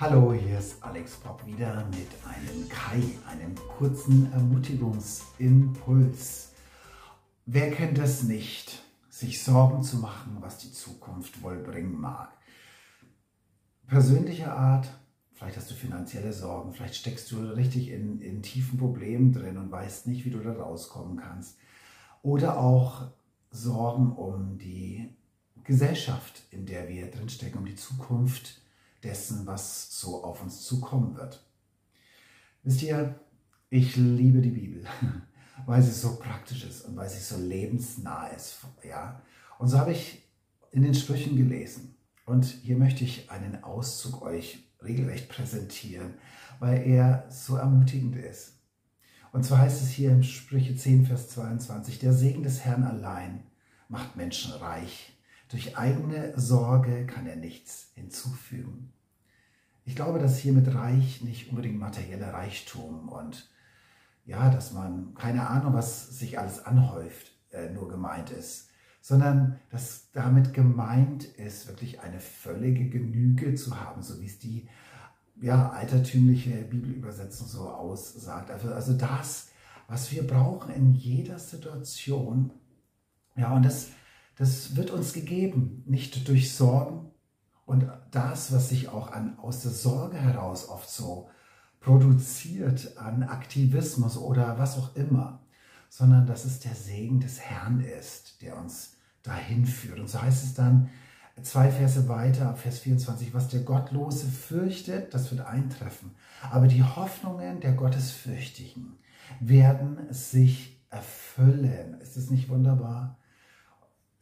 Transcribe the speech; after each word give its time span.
Hallo, 0.00 0.32
hier 0.32 0.58
ist 0.58 0.82
Alex 0.82 1.16
Pop 1.16 1.46
wieder 1.46 1.84
mit 1.90 2.08
einem 2.24 2.66
Kai, 2.70 3.02
einem 3.28 3.54
kurzen 3.76 4.32
Ermutigungsimpuls. 4.32 6.52
Wer 7.44 7.70
kennt 7.70 7.98
es 7.98 8.22
nicht, 8.22 8.82
sich 9.10 9.42
Sorgen 9.42 9.82
zu 9.82 9.98
machen, 9.98 10.38
was 10.40 10.56
die 10.56 10.72
Zukunft 10.72 11.42
wohl 11.42 11.58
bringen 11.58 12.00
mag? 12.00 12.30
Persönlicher 13.88 14.56
Art, 14.56 14.88
vielleicht 15.34 15.58
hast 15.58 15.70
du 15.70 15.74
finanzielle 15.74 16.32
Sorgen, 16.32 16.72
vielleicht 16.72 16.94
steckst 16.94 17.30
du 17.30 17.50
richtig 17.50 17.90
in, 17.90 18.22
in 18.22 18.42
tiefen 18.42 18.78
Problemen 18.78 19.34
drin 19.34 19.58
und 19.58 19.70
weißt 19.70 20.06
nicht, 20.06 20.24
wie 20.24 20.30
du 20.30 20.38
da 20.38 20.54
rauskommen 20.54 21.18
kannst. 21.18 21.58
Oder 22.22 22.58
auch 22.58 23.08
Sorgen 23.50 24.12
um 24.12 24.56
die 24.56 25.14
Gesellschaft, 25.62 26.44
in 26.52 26.64
der 26.64 26.88
wir 26.88 27.10
drinstecken, 27.10 27.58
um 27.58 27.66
die 27.66 27.76
Zukunft 27.76 28.62
dessen, 29.02 29.46
was 29.46 29.98
so 29.98 30.24
auf 30.24 30.42
uns 30.42 30.62
zukommen 30.62 31.16
wird. 31.16 31.44
Wisst 32.62 32.82
ihr, 32.82 33.18
ich 33.70 33.96
liebe 33.96 34.40
die 34.40 34.50
Bibel, 34.50 34.84
weil 35.66 35.82
sie 35.82 35.92
so 35.92 36.16
praktisch 36.16 36.64
ist 36.64 36.82
und 36.82 36.96
weil 36.96 37.08
sie 37.08 37.20
so 37.20 37.36
lebensnah 37.38 38.28
ist. 38.28 38.58
Ja? 38.86 39.22
Und 39.58 39.68
so 39.68 39.78
habe 39.78 39.92
ich 39.92 40.22
in 40.72 40.82
den 40.82 40.94
Sprüchen 40.94 41.36
gelesen. 41.36 41.96
Und 42.26 42.44
hier 42.44 42.76
möchte 42.76 43.04
ich 43.04 43.30
einen 43.30 43.64
Auszug 43.64 44.22
euch 44.22 44.64
regelrecht 44.82 45.28
präsentieren, 45.28 46.14
weil 46.58 46.86
er 46.86 47.26
so 47.28 47.56
ermutigend 47.56 48.16
ist. 48.16 48.54
Und 49.32 49.44
zwar 49.44 49.58
heißt 49.58 49.82
es 49.82 49.90
hier 49.90 50.10
im 50.10 50.22
Sprüche 50.22 50.76
10, 50.76 51.06
Vers 51.06 51.28
22, 51.30 51.98
der 51.98 52.12
Segen 52.12 52.42
des 52.42 52.64
Herrn 52.64 52.84
allein 52.84 53.44
macht 53.88 54.16
Menschen 54.16 54.52
reich. 54.52 55.12
Durch 55.50 55.76
eigene 55.76 56.38
Sorge 56.38 57.06
kann 57.06 57.26
er 57.26 57.36
nichts 57.36 57.90
hinzufügen. 57.94 58.92
Ich 59.84 59.96
glaube, 59.96 60.18
dass 60.18 60.38
hier 60.38 60.52
mit 60.52 60.72
reich 60.74 61.22
nicht 61.22 61.50
unbedingt 61.50 61.78
materieller 61.78 62.32
Reichtum 62.32 63.08
und 63.08 63.50
ja, 64.24 64.50
dass 64.50 64.72
man 64.72 65.14
keine 65.14 65.48
Ahnung, 65.48 65.74
was 65.74 66.10
sich 66.10 66.38
alles 66.38 66.64
anhäuft, 66.64 67.32
äh, 67.50 67.70
nur 67.70 67.88
gemeint 67.88 68.30
ist, 68.30 68.68
sondern 69.00 69.58
dass 69.70 70.12
damit 70.12 70.54
gemeint 70.54 71.24
ist, 71.24 71.66
wirklich 71.66 72.00
eine 72.00 72.20
völlige 72.20 72.88
Genüge 72.88 73.54
zu 73.54 73.80
haben, 73.80 74.02
so 74.02 74.20
wie 74.20 74.26
es 74.26 74.38
die 74.38 74.68
ja, 75.40 75.70
altertümliche 75.70 76.50
Bibelübersetzung 76.62 77.48
so 77.48 77.68
aussagt. 77.70 78.50
Also, 78.50 78.72
also 78.72 78.92
das, 78.92 79.48
was 79.88 80.12
wir 80.12 80.26
brauchen 80.26 80.72
in 80.72 80.94
jeder 80.94 81.38
Situation. 81.38 82.52
Ja, 83.36 83.54
und 83.54 83.64
das 83.64 83.88
das 84.40 84.74
wird 84.74 84.90
uns 84.90 85.12
gegeben, 85.12 85.84
nicht 85.86 86.26
durch 86.26 86.54
Sorgen 86.54 87.10
und 87.66 87.86
das, 88.10 88.54
was 88.54 88.70
sich 88.70 88.88
auch 88.88 89.12
an, 89.12 89.38
aus 89.38 89.60
der 89.60 89.70
Sorge 89.70 90.16
heraus 90.16 90.66
oft 90.70 90.88
so 90.88 91.28
produziert 91.78 92.96
an 92.96 93.22
Aktivismus 93.22 94.16
oder 94.16 94.58
was 94.58 94.78
auch 94.78 94.96
immer, 94.96 95.42
sondern 95.90 96.26
dass 96.26 96.46
es 96.46 96.58
der 96.58 96.74
Segen 96.74 97.20
des 97.20 97.38
Herrn 97.38 97.80
ist, 97.80 98.40
der 98.40 98.56
uns 98.56 98.96
dahin 99.22 99.66
führt. 99.66 100.00
Und 100.00 100.08
so 100.08 100.22
heißt 100.22 100.42
es 100.42 100.54
dann 100.54 100.88
zwei 101.42 101.70
Verse 101.70 102.08
weiter, 102.08 102.54
Vers 102.54 102.78
24, 102.78 103.34
was 103.34 103.48
der 103.48 103.60
Gottlose 103.60 104.26
fürchtet, 104.26 105.12
das 105.12 105.30
wird 105.30 105.42
eintreffen. 105.42 106.12
Aber 106.50 106.66
die 106.66 106.82
Hoffnungen 106.82 107.60
der 107.60 107.72
Gottesfürchtigen 107.72 108.96
werden 109.38 109.98
sich 110.08 110.82
erfüllen. 110.88 112.00
Ist 112.00 112.16
es 112.16 112.30
nicht 112.30 112.48
wunderbar? 112.48 113.19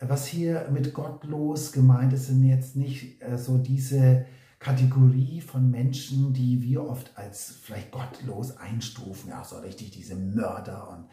Was 0.00 0.26
hier 0.26 0.68
mit 0.70 0.94
gottlos 0.94 1.72
gemeint 1.72 2.12
ist, 2.12 2.26
sind 2.26 2.44
jetzt 2.44 2.76
nicht 2.76 3.22
äh, 3.22 3.36
so 3.36 3.58
diese 3.58 4.26
Kategorie 4.58 5.40
von 5.40 5.70
Menschen, 5.70 6.32
die 6.32 6.62
wir 6.62 6.84
oft 6.84 7.16
als 7.16 7.54
vielleicht 7.62 7.92
gottlos 7.92 8.56
einstufen, 8.56 9.30
ja, 9.30 9.44
so 9.44 9.58
richtig 9.58 9.90
diese 9.92 10.16
Mörder 10.16 10.90
und 10.90 11.06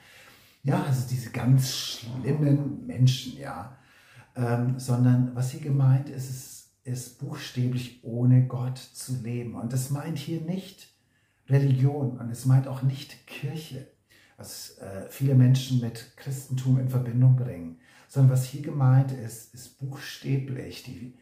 ja, 0.63 0.83
also 0.83 1.07
diese 1.07 1.29
ganz 1.29 1.71
schlimmen 1.71 2.87
Menschen, 2.87 3.37
ja, 3.37 3.77
ähm, 4.35 4.79
sondern 4.79 5.35
was 5.35 5.51
hier 5.51 5.61
gemeint 5.61 6.09
ist, 6.09 6.29
ist, 6.29 6.69
ist 6.83 7.19
buchstäblich 7.19 7.99
ohne 8.03 8.47
Gott 8.47 8.79
zu 8.79 9.15
leben. 9.21 9.53
Und 9.53 9.73
das 9.73 9.91
meint 9.91 10.17
hier 10.17 10.41
nicht 10.41 10.89
Religion 11.47 12.17
und 12.17 12.31
es 12.31 12.45
meint 12.45 12.67
auch 12.67 12.81
nicht 12.81 13.27
Kirche, 13.27 13.87
was 14.37 14.79
äh, 14.79 15.05
viele 15.09 15.35
Menschen 15.35 15.81
mit 15.81 16.17
Christentum 16.17 16.79
in 16.79 16.89
Verbindung 16.89 17.35
bringen 17.35 17.77
sondern 18.15 18.31
was 18.31 18.45
hier 18.45 18.61
gemeint 18.61 19.11
ist, 19.11 19.53
ist 19.53 19.77
buchstäblich 19.77 20.83
die, 20.83 21.17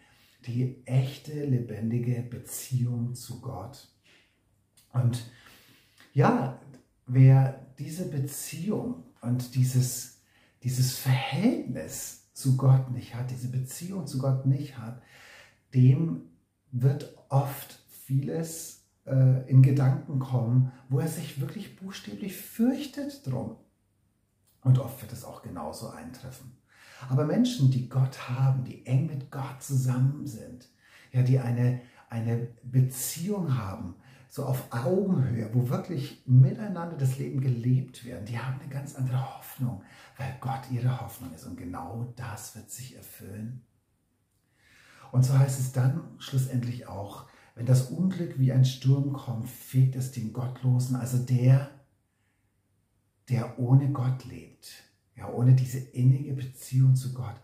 die 0.46 0.86
echte, 0.86 1.44
lebendige 1.44 2.22
Beziehung 2.22 3.16
zu 3.16 3.42
Gott. 3.42 3.88
Und 4.92 5.28
ja, 6.14 6.62
wer 7.08 7.66
diese 7.80 8.08
Beziehung 8.08 9.06
und 9.22 9.56
dieses, 9.56 10.22
dieses 10.62 10.96
Verhältnis 10.96 12.32
zu 12.34 12.58
Gott 12.58 12.92
nicht 12.92 13.16
hat, 13.16 13.32
diese 13.32 13.50
Beziehung 13.50 14.06
zu 14.06 14.20
Gott 14.20 14.46
nicht 14.46 14.78
hat, 14.78 15.02
dem 15.74 16.30
wird 16.72 17.18
oft 17.30 17.80
vieles 17.90 18.86
äh, 19.08 19.50
in 19.50 19.64
Gedanken 19.64 20.20
kommen, 20.20 20.72
wo 20.90 21.00
er 21.00 21.08
sich 21.08 21.42
wirklich 21.42 21.76
buchstäblich 21.76 22.38
fürchtet 22.38 23.26
drum. 23.26 23.56
Und 24.62 24.78
oft 24.78 25.02
wird 25.02 25.12
es 25.12 25.26
auch 25.26 25.42
genauso 25.42 25.90
eintreffen. 25.90 26.63
Aber 27.10 27.26
Menschen, 27.26 27.72
die 27.72 27.90
Gott 27.90 28.30
haben, 28.30 28.64
die 28.64 28.86
eng 28.86 29.08
mit 29.08 29.32
Gott 29.32 29.62
zusammen 29.62 30.26
sind, 30.26 30.70
ja, 31.12 31.22
die 31.22 31.40
eine, 31.40 31.82
eine 32.10 32.48
Beziehung 32.64 33.58
haben, 33.58 33.96
so 34.30 34.46
auf 34.46 34.74
Augenhöhe, 34.74 35.54
wo 35.54 35.70
wirklich 35.70 36.24
miteinander 36.26 36.98
das 36.98 37.20
Leben 37.20 37.40
gelebt 37.40 38.04
werden, 38.04 38.26
die 38.26 38.40
haben 38.40 38.60
eine 38.60 38.70
ganz 38.70 38.96
andere 38.96 39.38
Hoffnung, 39.38 39.84
weil 40.18 40.36
Gott 40.40 40.72
ihre 40.72 41.02
Hoffnung 41.02 41.32
ist 41.36 41.46
und 41.46 41.56
genau 41.56 42.12
das 42.16 42.56
wird 42.56 42.72
sich 42.72 42.96
erfüllen. 42.96 43.62
Und 45.12 45.24
so 45.24 45.38
heißt 45.38 45.60
es 45.60 45.72
dann 45.72 46.16
schlussendlich 46.18 46.88
auch, 46.88 47.28
wenn 47.54 47.68
das 47.68 47.92
Unglück 47.92 48.40
wie 48.40 48.52
ein 48.52 48.66
Sturm 48.66 49.14
kommt, 49.14 49.48
fegt 49.48 49.96
es 49.96 50.12
den 50.12 50.34
Gottlosen, 50.34 50.96
also 50.96 51.20
der, 51.20 51.70
der 53.30 53.60
ohne 53.60 53.92
Gott 53.92 54.26
lebt, 54.26 54.74
ja, 55.16 55.30
ohne 55.30 55.54
diese 55.54 55.80
innige 55.80 56.34
Beziehung 56.34 56.96
zu 56.96 57.14
Gott. 57.14 57.36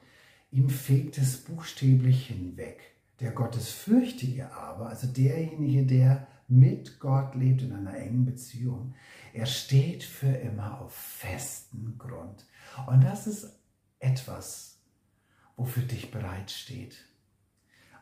Ihm 0.52 0.70
fegt 0.70 1.18
es 1.18 1.38
buchstäblich 1.38 2.28
hinweg. 2.28 2.80
Der 3.20 3.32
Gottesfürchtige 3.32 4.52
aber, 4.52 4.90
also 4.90 5.08
derjenige, 5.08 5.86
der 5.86 6.28
mit 6.48 7.00
Gott 7.00 7.36
lebt 7.36 7.62
in 7.62 7.74
einer 7.74 7.96
engen 7.96 8.26
Beziehung, 8.26 8.96
er 9.34 9.46
steht 9.46 10.04
für 10.04 10.32
immer 10.32 10.82
auf 10.82 10.94
festen 10.94 11.98
Grund. 11.98 12.46
Und 12.88 13.04
das 13.04 13.28
ist 13.28 13.60
etwas, 14.00 14.80
wofür 15.56 15.84
dich 15.84 16.10
bereitsteht. 16.10 17.06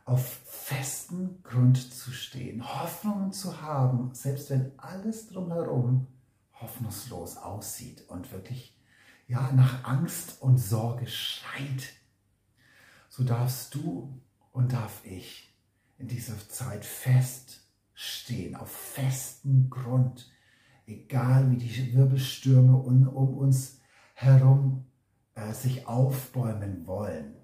Auf 0.05 0.39
festen 0.45 1.43
Grund 1.43 1.77
zu 1.93 2.11
stehen, 2.11 2.63
Hoffnungen 2.63 3.33
zu 3.33 3.61
haben, 3.61 4.13
selbst 4.13 4.49
wenn 4.49 4.71
alles 4.77 5.27
drumherum 5.27 6.07
hoffnungslos 6.53 7.35
aussieht 7.35 8.07
und 8.07 8.31
wirklich 8.31 8.76
ja, 9.27 9.51
nach 9.51 9.83
Angst 9.83 10.41
und 10.41 10.57
Sorge 10.57 11.07
schreit, 11.07 11.93
so 13.09 13.23
darfst 13.23 13.75
du 13.75 14.21
und 14.51 14.73
darf 14.73 15.01
ich 15.03 15.53
in 15.97 16.07
dieser 16.07 16.37
Zeit 16.49 16.85
fest 16.85 17.67
stehen, 17.93 18.55
auf 18.55 18.69
festen 18.69 19.69
Grund, 19.69 20.31
egal 20.85 21.51
wie 21.51 21.57
die 21.57 21.93
Wirbelstürme 21.93 22.77
um, 22.77 23.07
um 23.07 23.37
uns 23.37 23.79
herum 24.13 24.85
äh, 25.35 25.53
sich 25.53 25.87
aufbäumen 25.87 26.87
wollen. 26.87 27.35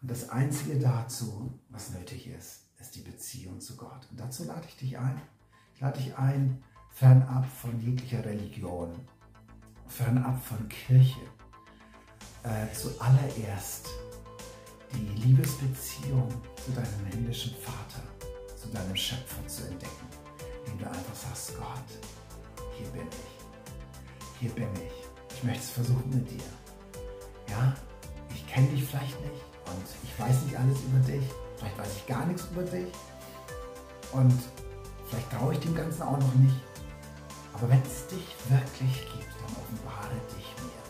Und 0.00 0.10
das 0.10 0.28
Einzige 0.30 0.78
dazu, 0.78 1.58
was 1.68 1.90
nötig 1.90 2.28
ist, 2.28 2.68
ist 2.78 2.94
die 2.94 3.02
Beziehung 3.02 3.60
zu 3.60 3.76
Gott. 3.76 4.06
Und 4.10 4.20
dazu 4.20 4.44
lade 4.44 4.66
ich 4.68 4.76
dich 4.76 4.98
ein. 4.98 5.20
Ich 5.74 5.80
lade 5.80 5.98
dich 5.98 6.16
ein, 6.16 6.62
fernab 6.90 7.46
von 7.46 7.80
jeglicher 7.80 8.24
Religion, 8.24 8.94
fernab 9.88 10.42
von 10.44 10.68
Kirche, 10.68 11.20
äh, 12.42 12.72
zuallererst 12.74 13.88
die 14.92 15.20
Liebesbeziehung 15.22 16.28
zu 16.64 16.72
deinem 16.72 17.06
himmlischen 17.10 17.54
Vater, 17.56 18.02
zu 18.56 18.68
deinem 18.68 18.94
Schöpfer 18.96 19.46
zu 19.46 19.66
entdecken, 19.66 20.06
indem 20.66 20.78
du 20.78 20.86
einfach 20.86 21.14
sagst, 21.14 21.56
Gott, 21.56 22.68
hier 22.76 22.88
bin 22.88 23.06
ich, 23.08 24.40
hier 24.40 24.50
bin 24.50 24.68
ich. 24.74 25.36
Ich 25.36 25.42
möchte 25.42 25.62
es 25.62 25.70
versuchen 25.70 26.10
mit 26.10 26.30
dir. 26.30 26.44
Ja, 27.48 27.74
ich 28.32 28.46
kenne 28.46 28.68
dich 28.68 28.84
vielleicht 28.84 29.20
nicht 29.20 29.42
und 29.66 29.84
ich 30.02 30.18
weiß 30.18 30.42
nicht 30.42 30.56
alles 30.56 30.78
über 30.82 30.98
dich, 31.00 31.24
vielleicht 31.56 31.78
weiß 31.78 31.96
ich 31.96 32.06
gar 32.06 32.26
nichts 32.26 32.44
über 32.50 32.62
dich 32.62 32.92
und 34.12 34.34
vielleicht 35.08 35.30
traue 35.30 35.52
ich 35.52 35.60
dem 35.60 35.74
Ganzen 35.74 36.02
auch 36.02 36.18
noch 36.18 36.34
nicht. 36.34 36.56
Aber 37.54 37.70
wenn 37.70 37.82
es 37.82 38.06
dich 38.08 38.26
wirklich 38.50 39.06
gibt, 39.14 39.32
dann 39.38 39.54
offenbare 39.56 40.18
dich 40.34 40.48
mir. 40.58 40.82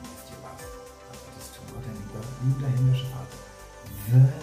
Und 0.00 0.08
ist 0.08 0.26
dir 0.32 0.40
was? 0.40 0.64
Also 1.12 1.26
das 1.36 1.46
tut 1.52 1.68
Gott, 1.68 1.84
dein 1.84 1.96
lieber, 2.00 2.24
lieber 2.42 2.68
himmlischer 2.76 3.12
Vater, 3.12 3.38
wird 4.08 4.41